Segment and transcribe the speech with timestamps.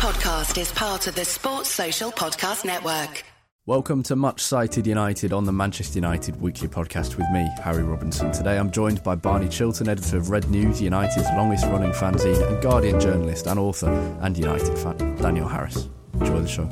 [0.00, 3.22] podcast is part of the Sports Social Podcast Network.
[3.66, 8.32] Welcome to Much Cited United on the Manchester United Weekly Podcast with me, Harry Robinson.
[8.32, 12.62] Today I'm joined by Barney Chilton, editor of Red News, United's longest running fanzine, and
[12.62, 13.90] Guardian journalist and author
[14.22, 15.86] and United fan, Daniel Harris.
[16.14, 16.64] Enjoy the show.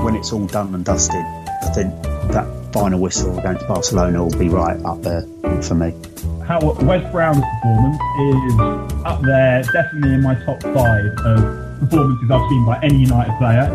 [0.00, 4.48] When it's all done and dusted, I think that final whistle against Barcelona will be
[4.48, 5.22] right up there
[5.62, 5.92] for me.
[6.50, 12.50] How Wes Brown's performance is up there, definitely in my top five of performances I've
[12.50, 13.70] seen by any United player.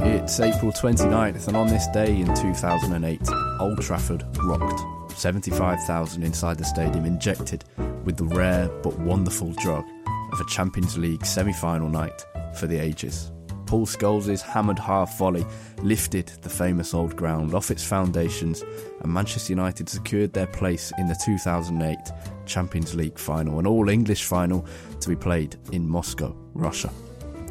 [0.00, 3.20] It's April 29th, and on this day in 2008,
[3.60, 4.80] Old Trafford rocked.
[5.18, 7.66] 75,000 inside the stadium injected
[8.06, 9.84] with the rare but wonderful drug
[10.32, 12.24] of a Champions League semi final night
[12.58, 13.33] for the ages.
[13.66, 15.44] Paul Scholes' hammered half volley
[15.82, 18.62] lifted the famous old ground off its foundations,
[19.00, 21.98] and Manchester United secured their place in the 2008
[22.46, 24.66] Champions League final, an all English final
[25.00, 26.90] to be played in Moscow, Russia.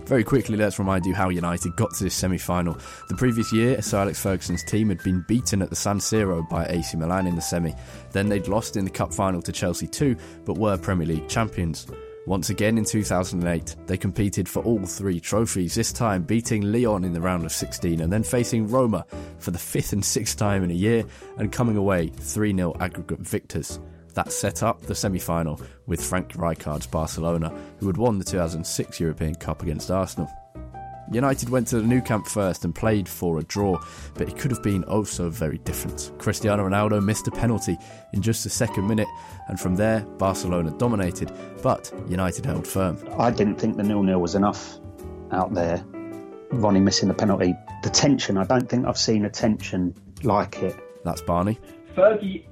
[0.06, 2.78] Very quickly, let's remind you how United got to this semi final.
[3.08, 6.66] The previous year, Sir Alex Ferguson's team had been beaten at the San Siro by
[6.66, 7.74] AC Milan in the semi.
[8.12, 11.88] Then they'd lost in the Cup final to Chelsea too, but were Premier League champions.
[12.26, 17.12] Once again in 2008, they competed for all three trophies, this time beating Lyon in
[17.12, 19.06] the round of 16 and then facing Roma
[19.40, 21.04] for the fifth and sixth time in a year
[21.38, 23.80] and coming away 3 0 aggregate victors.
[24.14, 29.00] That set up the semi final with Frank Rijkaard's Barcelona, who had won the 2006
[29.02, 30.30] European Cup against Arsenal.
[31.12, 33.78] United went to the Nou Camp first and played for a draw,
[34.16, 36.12] but it could have been oh so very different.
[36.18, 37.78] Cristiano Ronaldo missed a penalty
[38.14, 39.08] in just the second minute,
[39.48, 41.32] and from there, Barcelona dominated,
[41.62, 42.98] but United held firm.
[43.18, 44.78] I didn't think the nil-nil was enough
[45.32, 45.84] out there.
[46.52, 47.56] Ronnie missing the penalty.
[47.82, 50.76] The tension, I don't think I've seen a tension like it.
[51.04, 51.60] That's Barney.
[51.96, 52.46] Fergie,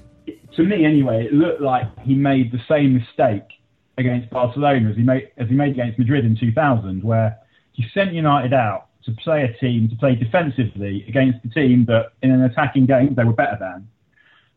[0.55, 3.43] to me anyway, it looked like he made the same mistake
[3.97, 7.37] against Barcelona as he made as he made against Madrid in 2000, where
[7.73, 12.13] he sent United out to play a team to play defensively against a team that
[12.21, 13.87] in an attacking game they were better than.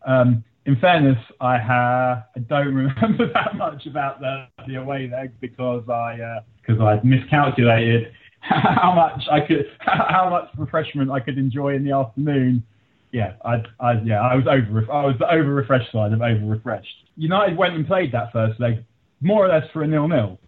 [0.06, 5.32] Um, in fairness, I ha- I don't remember that much about the, the away leg
[5.41, 11.38] because I because uh, I miscalculated how much I could how much refreshment I could
[11.38, 12.62] enjoy in the afternoon.
[13.12, 16.44] Yeah, I, I yeah I was over I was the over refreshed side of over
[16.44, 16.94] refreshed.
[17.16, 18.84] United went and played that first leg
[19.20, 20.38] more or less for a nil nil,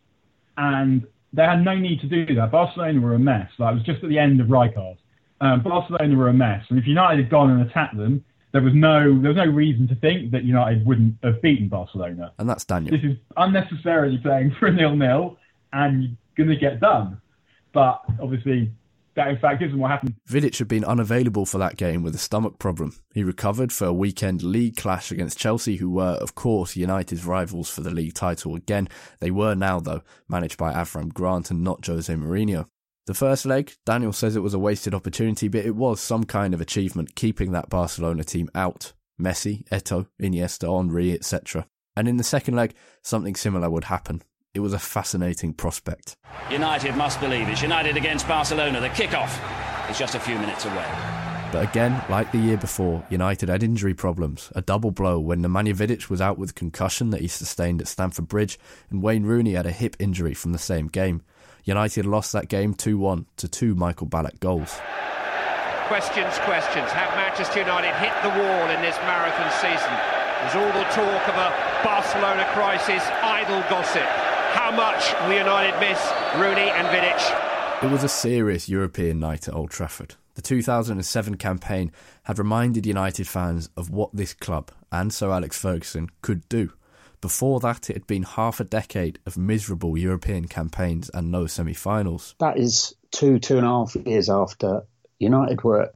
[0.56, 1.06] and
[1.36, 2.50] they had no need to do that.
[2.50, 3.50] Barcelona were a mess.
[3.58, 4.96] Like, it was just at the end of Rijkaard.
[5.40, 8.72] Um, Barcelona were a mess, and if United had gone and attacked them, there was
[8.74, 12.32] no there was no reason to think that United wouldn't have beaten Barcelona.
[12.38, 12.96] And that's Daniel.
[12.96, 15.36] This is unnecessarily playing for a nil nil,
[15.74, 17.20] and you're going to get done.
[17.74, 18.72] But obviously,
[19.16, 20.14] that in fact isn't what happened.
[20.28, 22.94] Vidic had been unavailable for that game with a stomach problem.
[23.12, 27.68] He recovered for a weekend league clash against Chelsea, who were, of course, United's rivals
[27.68, 28.88] for the league title again.
[29.20, 32.66] They were now, though, managed by Avram Grant and not Jose Mourinho.
[33.06, 36.52] The first leg, Daniel says it was a wasted opportunity, but it was some kind
[36.54, 38.92] of achievement keeping that Barcelona team out.
[39.20, 41.66] Messi, Eto'o, Iniesta, Henry, etc.
[41.96, 44.22] And in the second leg, something similar would happen.
[44.56, 46.16] It was a fascinating prospect.
[46.50, 48.80] United must believe it's United against Barcelona.
[48.80, 49.38] The kickoff
[49.90, 50.86] is just a few minutes away.
[51.52, 54.50] But again, like the year before, United had injury problems.
[54.54, 58.28] A double blow when Nemanja Vidic was out with concussion that he sustained at Stamford
[58.28, 58.58] Bridge,
[58.88, 61.20] and Wayne Rooney had a hip injury from the same game.
[61.64, 64.80] United lost that game 2 1 to two Michael Ballack goals.
[65.86, 66.90] Questions, questions.
[66.92, 69.92] Have Manchester United hit the wall in this marathon season?
[70.40, 71.52] There's all the talk of a
[71.84, 74.25] Barcelona crisis, idle gossip.
[74.56, 76.00] How much will United miss
[76.36, 77.84] Rooney and Vidic?
[77.84, 80.14] It was a serious European night at Old Trafford.
[80.34, 86.08] The 2007 campaign had reminded United fans of what this club and Sir Alex Ferguson
[86.22, 86.72] could do.
[87.20, 91.74] Before that, it had been half a decade of miserable European campaigns and no semi
[91.74, 92.34] finals.
[92.40, 94.86] That is two, two and a half years after
[95.18, 95.92] United were,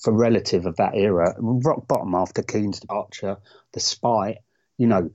[0.00, 3.36] for relative of that era, rock bottom after Keane's departure,
[3.74, 4.38] despite,
[4.78, 5.10] you know,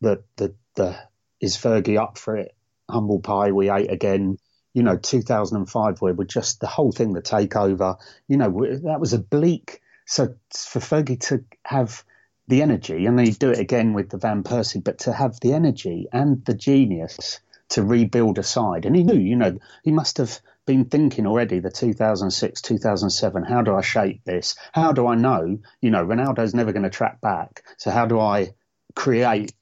[0.00, 0.98] the, the, the
[1.44, 2.54] is Fergie up for it?
[2.90, 4.38] Humble pie, we ate again.
[4.72, 7.96] You know, 2005, where we're just the whole thing, the takeover.
[8.26, 9.80] You know, that was a bleak.
[10.06, 12.04] So for Fergie to have
[12.48, 15.52] the energy, and he'd do it again with the Van Persie, but to have the
[15.52, 20.18] energy and the genius to rebuild a side, and he knew, you know, he must
[20.18, 24.56] have been thinking already the 2006, 2007, how do I shape this?
[24.72, 27.62] How do I know, you know, Ronaldo's never going to track back.
[27.78, 28.54] So how do I
[28.94, 29.52] create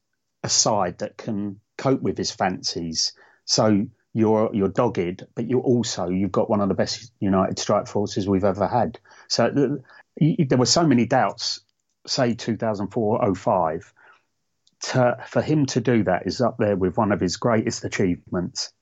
[0.42, 3.12] a side that can cope with his fancies.
[3.44, 7.88] So you're you're dogged, but you also you've got one of the best United strike
[7.88, 8.98] forces we've ever had.
[9.28, 9.82] So uh,
[10.16, 11.60] you, there were so many doubts
[12.06, 13.94] say 2004 05,
[14.82, 18.72] to, for him to do that is up there with one of his greatest achievements.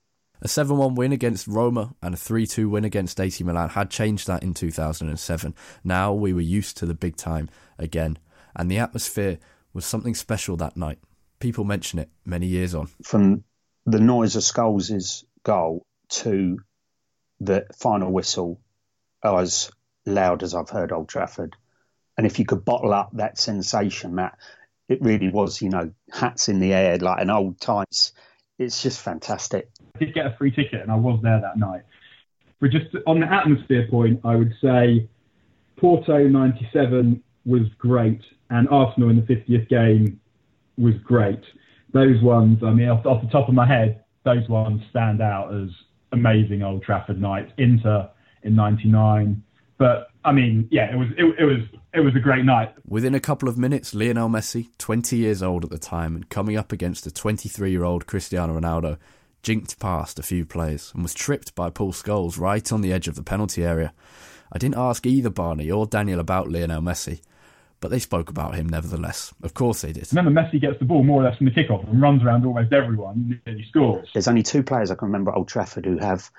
[0.43, 3.91] A 7 1 win against Roma and a 3 2 win against AC Milan had
[3.91, 5.55] changed that in 2007.
[5.85, 8.19] Now we were used to the big time again,
[8.57, 9.39] and the atmosphere
[9.75, 10.99] was something special that night.
[11.41, 12.89] People mention it many years on.
[13.03, 13.45] From
[13.87, 16.59] the noise of Scholes' goal to
[17.41, 18.61] the final whistle,
[19.25, 19.71] as
[20.07, 21.57] loud as I've heard Old Trafford.
[22.17, 24.37] And if you could bottle up that sensation, that
[24.89, 28.13] it really was, you know, hats in the air like an old times.
[28.59, 29.71] It's just fantastic.
[29.97, 31.83] I did get a free ticket and I was there that night.
[32.61, 35.09] But just on the atmosphere point, I would say
[35.79, 38.21] Porto 97 was great
[38.51, 40.21] and Arsenal in the 50th game
[40.81, 41.41] was great.
[41.93, 45.53] Those ones, I mean, off, off the top of my head, those ones stand out
[45.55, 45.69] as
[46.13, 47.53] amazing Old Trafford nights.
[47.59, 48.09] Inter
[48.43, 49.43] in '99,
[49.79, 51.59] but I mean, yeah, it was it, it, was
[51.95, 52.75] it was a great night.
[52.87, 56.57] Within a couple of minutes, Lionel Messi, 20 years old at the time, and coming
[56.57, 58.99] up against a 23-year-old Cristiano Ronaldo,
[59.43, 63.09] jinked past a few players and was tripped by Paul Scholes right on the edge
[63.09, 63.95] of the penalty area.
[64.53, 67.21] I didn't ask either Barney or Daniel about Lionel Messi,
[67.81, 69.35] but they spoke about him nevertheless.
[69.43, 70.07] Of course they did.
[70.13, 72.73] Remember, Messi gets the ball more or less from the kickoff and runs around almost
[72.73, 74.09] everyone and he scores.
[74.13, 76.31] There's only two players I can remember at Old Trafford who have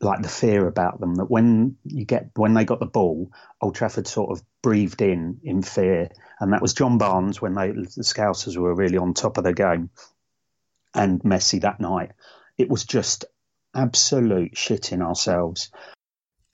[0.00, 3.74] like the fear about them that when you get when they got the ball, Old
[3.74, 6.10] Trafford sort of breathed in in fear,
[6.40, 9.52] and that was John Barnes when they the Scousers were really on top of the
[9.52, 9.90] game,
[10.94, 12.12] and Messi that night.
[12.56, 13.26] It was just
[13.74, 15.70] absolute shitting ourselves.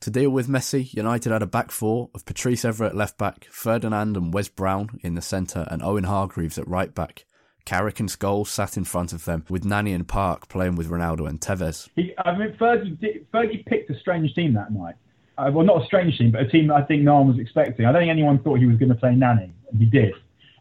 [0.00, 3.46] To deal with Messi, United had a back four of Patrice Evra at left back,
[3.50, 7.24] Ferdinand and Wes Brown in the centre, and Owen Hargreaves at right back.
[7.64, 11.28] Carrick and Scholes sat in front of them, with Nani and Park playing with Ronaldo
[11.28, 11.88] and Tevez.
[11.96, 14.94] He, I mean, Fergie, did, Fergie picked a strange team that night.
[15.36, 17.38] Uh, well, not a strange team, but a team that I think no one was
[17.38, 17.84] expecting.
[17.84, 20.14] I don't think anyone thought he was going to play Nani, and he did.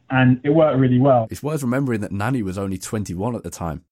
[0.10, 1.28] And it worked really well.
[1.30, 3.86] It's worth remembering that Nani was only 21 at the time.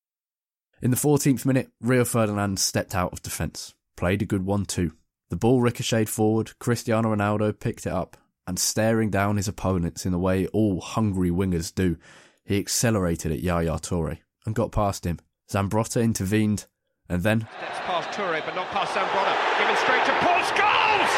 [0.81, 4.93] In the 14th minute, Rio Ferdinand stepped out of defence, played a good one too.
[5.33, 10.11] The ball ricocheted forward, Cristiano Ronaldo picked it up, and staring down his opponents in
[10.11, 11.97] the way all hungry wingers do,
[12.45, 15.17] he accelerated at Yaya Toure and got past him.
[15.51, 16.67] Zambrotta intervened,
[17.09, 17.47] and then.
[17.57, 19.33] Steps past Toure, but not past Zambrotta.
[19.57, 21.13] Given straight to Paul Scholes!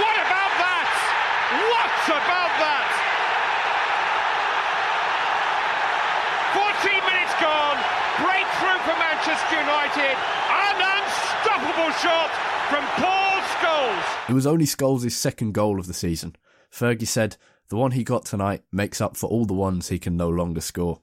[0.00, 0.88] What about that?
[1.60, 2.88] What about that?
[6.88, 7.76] 14 minutes gone.
[8.24, 8.96] Breakthrough for
[9.34, 10.16] Manchester United.
[10.48, 12.30] An unstoppable shot
[12.70, 14.30] from Paul Scholes.
[14.30, 16.36] It was only Scholes' second goal of the season.
[16.70, 17.36] Fergie said,
[17.68, 20.60] the one he got tonight makes up for all the ones he can no longer
[20.60, 21.00] score.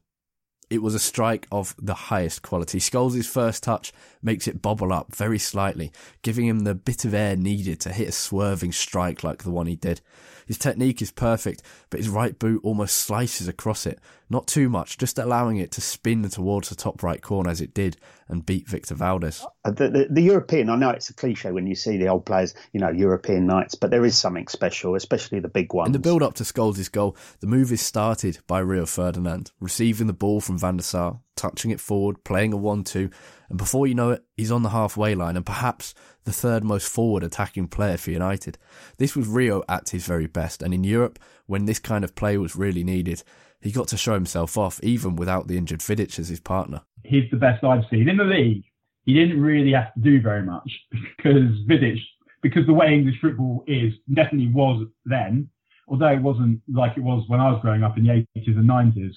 [0.69, 2.79] It was a strike of the highest quality.
[2.79, 3.91] Scholes' first touch
[4.21, 5.91] makes it bobble up very slightly,
[6.21, 9.67] giving him the bit of air needed to hit a swerving strike like the one
[9.67, 9.99] he did.
[10.47, 13.99] His technique is perfect, but his right boot almost slices across it.
[14.31, 17.73] Not too much, just allowing it to spin towards the top right corner as it
[17.73, 17.97] did
[18.29, 19.45] and beat Victor Valdes.
[19.65, 22.25] Uh, the, the, the, European, I know it's a cliche when you see the old
[22.25, 25.87] players, you know, European nights, but there is something special, especially the big ones.
[25.87, 30.07] In the build up to Scholes' goal, the move is started by Rio Ferdinand, receiving
[30.07, 33.09] the ball from Van der Sar, touching it forward, playing a 1 2,
[33.49, 35.93] and before you know it, he's on the halfway line and perhaps
[36.23, 38.57] the third most forward attacking player for United.
[38.95, 42.37] This was Rio at his very best, and in Europe, when this kind of play
[42.37, 43.23] was really needed,
[43.61, 46.81] he got to show himself off, even without the injured Vidic as his partner.
[47.03, 48.09] He's the best I've seen.
[48.09, 48.63] In the league,
[49.05, 50.69] he didn't really have to do very much
[51.17, 51.99] because Vidic,
[52.41, 55.49] because the way English football is, definitely was then,
[55.87, 58.69] although it wasn't like it was when I was growing up in the 80s and
[58.69, 59.13] 90s.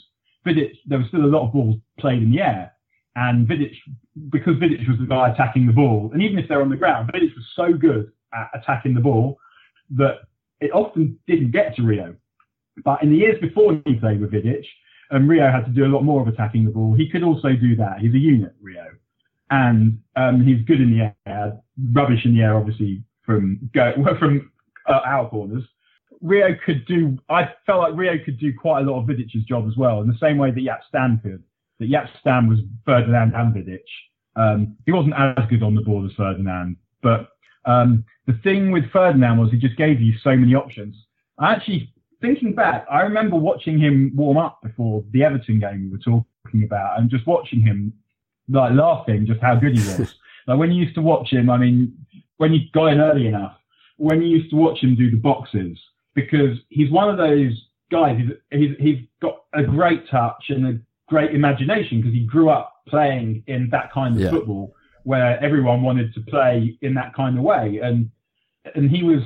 [0.47, 2.73] Vidic, there was still a lot of balls played in the air.
[3.17, 3.75] And Vidic,
[4.31, 7.11] because Vidic was the guy attacking the ball, and even if they're on the ground,
[7.13, 9.39] Vidic was so good at attacking the ball
[9.91, 10.17] that
[10.61, 12.17] it often didn't get to Rio.
[12.85, 14.65] But in the years before he played with Vidic,
[15.11, 17.51] and Rio had to do a lot more of attacking the ball, he could also
[17.53, 18.01] do that.
[18.01, 18.87] He's a unit, Rio.
[19.51, 21.59] And um, he's good in the air,
[21.93, 24.51] rubbish in the air, obviously, from go, from
[24.89, 25.63] uh, our corners.
[26.21, 29.67] Rio could do, I felt like Rio could do quite a lot of Vidic's job
[29.69, 31.43] as well, in the same way that Jaap Stam could
[31.79, 33.85] that Jaap Stam was Ferdinand and Vidic.
[34.37, 37.29] Um, he wasn't as good on the ball as Ferdinand, but
[37.67, 40.97] um, the thing with Ferdinand was he just gave you so many options.
[41.39, 41.93] I actually,
[42.25, 46.65] thinking back, I remember watching him warm up before the Everton game we were talking
[46.65, 47.93] about, and just watching him
[48.49, 50.15] like laughing just how good he was.
[50.47, 51.97] like when you used to watch him, I mean,
[52.39, 53.57] when you got in early enough,
[53.97, 55.79] when you used to watch him do the boxes,
[56.15, 57.53] because he's one of those
[57.91, 58.19] guys.
[58.19, 62.73] He's, he's, he's got a great touch and a great imagination because he grew up
[62.89, 64.31] playing in that kind of yeah.
[64.31, 67.81] football where everyone wanted to play in that kind of way.
[67.83, 68.11] And,
[68.75, 69.21] and he was,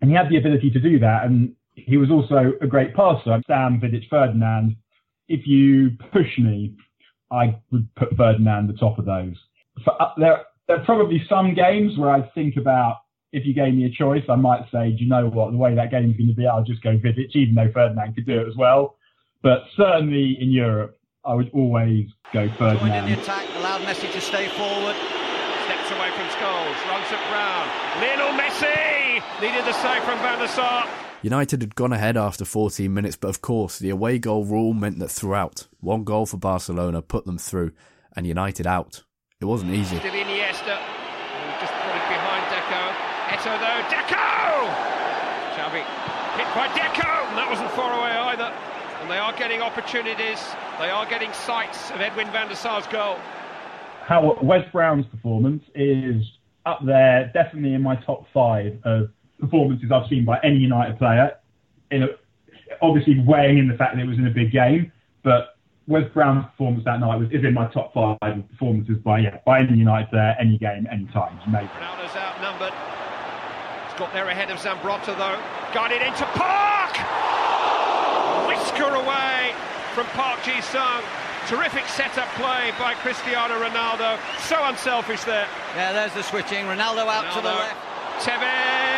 [0.00, 1.24] and he had the ability to do that.
[1.24, 3.40] And he was also a great passer.
[3.44, 4.76] Stam Vidic Ferdinand.
[5.28, 6.74] If you push me,
[7.30, 9.34] I would put Ferdinand at the top of those.
[9.84, 12.98] For, uh, there, there are probably some games where I think about
[13.32, 15.74] if you gave me a choice, I might say, do you know what, the way
[15.74, 18.48] that game's going to be, I'll just go Vidic, even though Ferdinand could do it
[18.48, 18.96] as well.
[19.42, 22.78] But certainly in Europe, I would always go Ferdinand.
[22.78, 24.94] Joined in the attack, allowed Messi to stay forward.
[25.66, 27.66] Steps away from Scholes, runs at Brown.
[27.98, 31.03] Lionel Messi needed the save from Van der Sar.
[31.24, 34.98] United had gone ahead after 14 minutes, but of course, the away goal rule meant
[34.98, 37.72] that throughout, one goal for Barcelona put them through,
[38.14, 39.04] and United out.
[39.40, 39.96] It wasn't easy.
[39.96, 40.76] Still Iniesta,
[41.60, 42.92] just put it behind Deco.
[43.32, 44.68] Eto'o though, Deco!
[45.56, 45.80] Xavi
[46.36, 48.52] hit by Deco, and that wasn't far away either.
[49.00, 50.44] And they are getting opportunities,
[50.78, 53.16] they are getting sights of Edwin van der Sar's goal.
[54.02, 56.22] How Wes Brown's performance is
[56.66, 59.08] up there, definitely in my top five of
[59.44, 61.36] performances I've seen by any United player.
[61.90, 62.08] In a,
[62.82, 64.90] obviously weighing in the fact that it was in a big game,
[65.22, 68.18] but Wes Brown's performance that night was is in my top five
[68.50, 71.38] performances by yeah by any United player, any game, any time.
[71.46, 71.68] Amazing.
[71.68, 72.72] Ronaldo's outnumbered.
[72.72, 75.38] He's got there ahead of Zambrotta though.
[75.74, 76.96] Guided into Park.
[78.48, 79.52] Whisker away
[79.94, 81.02] from Park Ji Sung.
[81.46, 84.18] Terrific setup play by Cristiano Ronaldo.
[84.40, 85.46] So unselfish there.
[85.76, 86.64] Yeah, there's the switching.
[86.64, 87.34] Ronaldo out Ronaldo.
[87.34, 87.76] to the left.
[88.24, 88.93] Tevez!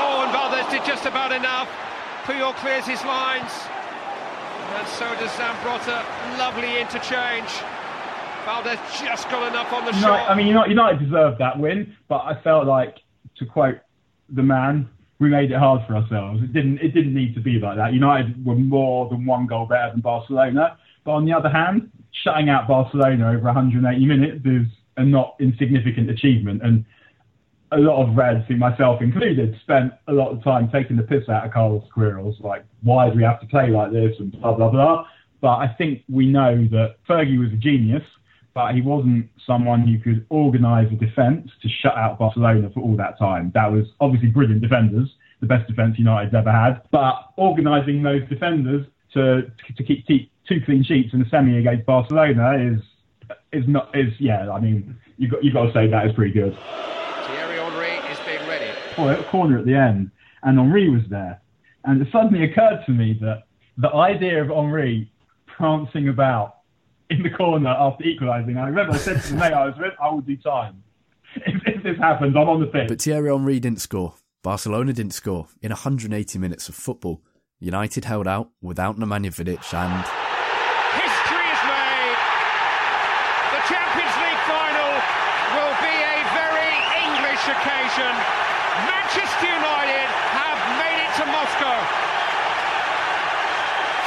[0.00, 1.68] Oh, and Valdes did just about enough.
[2.24, 3.50] Puyol clears his lines.
[4.76, 6.04] And so does Zambrotta.
[6.38, 7.50] Lovely interchange.
[8.44, 10.30] Valdes just got enough on the United, shot.
[10.30, 12.98] I mean, United, United deserved that win, but I felt like,
[13.36, 13.78] to quote
[14.28, 14.88] the man,
[15.18, 16.42] we made it hard for ourselves.
[16.42, 16.78] It didn't.
[16.78, 17.92] It didn't need to be like that.
[17.92, 20.76] United were more than one goal better than Barcelona.
[21.04, 21.90] But on the other hand,
[22.24, 24.66] shutting out Barcelona over 180 minutes is
[24.96, 26.62] a not insignificant achievement.
[26.62, 26.84] And
[27.72, 31.46] a lot of Reds, myself included, spent a lot of time taking the piss out
[31.46, 34.70] of Carlos Queiroz, like, why do we have to play like this and blah, blah,
[34.70, 35.06] blah.
[35.40, 38.02] But I think we know that Fergie was a genius,
[38.54, 42.96] but he wasn't someone who could organise a defence to shut out Barcelona for all
[42.96, 43.50] that time.
[43.54, 45.08] That was obviously brilliant defenders,
[45.40, 50.60] the best defence United's ever had, but organising those defenders to, to keep, keep two
[50.64, 52.80] clean sheets in the semi against Barcelona is
[53.50, 54.50] is not is yeah.
[54.50, 56.56] I mean, you got you got to say that is pretty good
[58.94, 60.10] corner at the end,
[60.42, 61.40] and Henry was there.
[61.84, 63.44] And it suddenly occurred to me that
[63.78, 65.10] the idea of Henry
[65.46, 66.58] prancing about
[67.10, 69.92] in the corner after equalising, I remember I said to the mate I was with,
[70.00, 70.82] I will do time.
[71.46, 72.88] If, if this happens, I'm on the pitch.
[72.88, 74.14] But Thierry Henry didn't score.
[74.42, 75.46] Barcelona didn't score.
[75.62, 77.22] In 180 minutes of football,
[77.58, 80.02] United held out without Nemanja Vidic and
[80.98, 82.18] History is made.
[83.54, 84.92] The Champions League final
[85.54, 86.74] will be a very
[87.06, 88.12] English occasion.
[88.82, 91.78] Manchester United have made it to Moscow.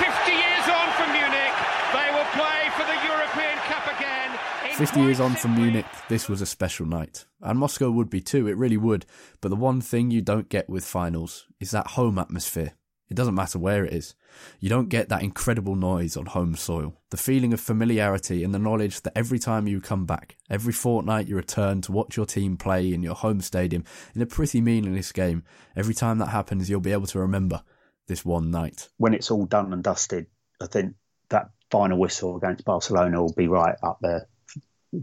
[0.03, 1.55] 50 years on from Munich,
[1.95, 4.37] they will play for the European Cup again.
[4.75, 7.25] 50 years on from Munich, this was a special night.
[7.41, 9.05] And Moscow would be too, it really would.
[9.39, 12.73] But the one thing you don't get with finals is that home atmosphere.
[13.07, 14.15] It doesn't matter where it is.
[14.59, 18.59] You don't get that incredible noise on home soil, the feeling of familiarity and the
[18.59, 22.57] knowledge that every time you come back, every fortnight you return to watch your team
[22.57, 23.85] play in your home stadium
[24.15, 25.43] in a pretty meaningless game,
[25.75, 27.61] every time that happens you'll be able to remember
[28.07, 28.89] this one night.
[28.97, 30.25] When it's all done and dusted,
[30.59, 30.95] I think
[31.29, 34.29] that final whistle against Barcelona will be right up there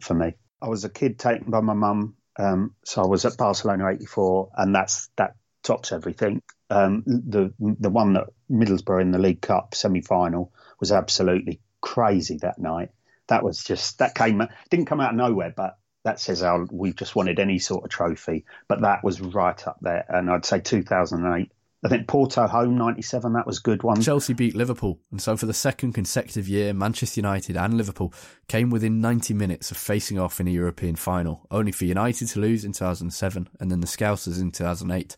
[0.00, 0.32] for me.
[0.62, 4.52] I was a kid taken by my mum, um, so I was at Barcelona '84,
[4.56, 6.40] and that's that tops everything.
[6.70, 10.50] Um, the the one that Middlesbrough in the League Cup semi final
[10.80, 12.88] was absolutely crazy that night.
[13.26, 16.94] That was just that came didn't come out of nowhere, but that says how we
[16.94, 18.46] just wanted any sort of trophy.
[18.66, 21.52] But that was right up there, and I'd say 2008.
[21.84, 24.00] I think Porto home 97, that was good one.
[24.00, 28.14] Chelsea beat Liverpool, and so for the second consecutive year, Manchester United and Liverpool
[28.46, 32.40] came within 90 minutes of facing off in a European final, only for United to
[32.40, 35.16] lose in 2007 and then the Scousers in 2008.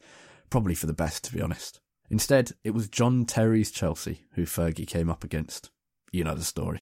[0.48, 1.80] Probably for the best, to be honest.
[2.08, 5.70] Instead, it was John Terry's Chelsea who Fergie came up against.
[6.12, 6.78] You know the story.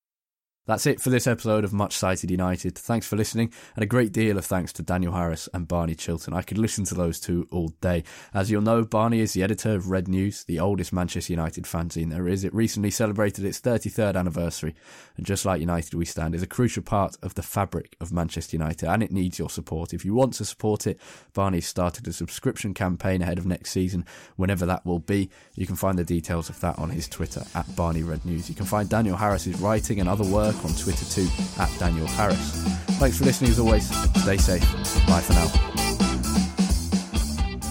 [0.64, 2.78] That's it for this episode of Much Cited United.
[2.78, 6.34] Thanks for listening, and a great deal of thanks to Daniel Harris and Barney Chilton.
[6.34, 8.04] I could listen to those two all day.
[8.32, 12.10] As you'll know, Barney is the editor of Red News, the oldest Manchester United fanzine
[12.10, 12.44] there is.
[12.44, 14.76] It recently celebrated its 33rd anniversary,
[15.16, 18.56] and just like United We Stand, is a crucial part of the fabric of Manchester
[18.56, 19.92] United, and it needs your support.
[19.92, 21.00] If you want to support it,
[21.34, 25.28] Barney started a subscription campaign ahead of next season, whenever that will be.
[25.56, 28.48] You can find the details of that on his Twitter at Barney Red News.
[28.48, 31.28] You can find Daniel Harris's writing and other work on Twitter too
[31.58, 32.52] at Daniel Harris.
[32.98, 33.88] Thanks for listening as always.
[34.22, 34.62] Stay safe.
[35.06, 35.72] Bye for now.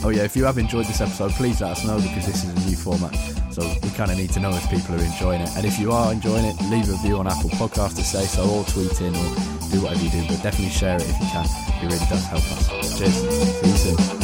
[0.03, 2.49] Oh yeah, if you have enjoyed this episode, please let us know because this is
[2.49, 3.13] a new format.
[3.51, 5.49] So we kind of need to know if people are enjoying it.
[5.55, 8.49] And if you are enjoying it, leave a review on Apple Podcast to say so,
[8.49, 9.29] or tweet in, or
[9.69, 10.25] do whatever you do.
[10.27, 11.45] But definitely share it if you can.
[11.45, 12.97] It really does help us.
[12.97, 13.13] Cheers.
[13.13, 14.20] See you soon.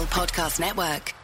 [0.00, 1.21] Podcast Network.